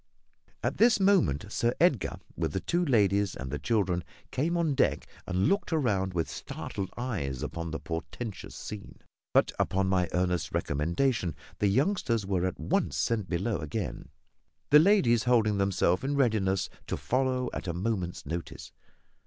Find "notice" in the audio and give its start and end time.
18.25-18.71